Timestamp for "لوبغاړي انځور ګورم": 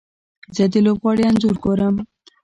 0.85-1.95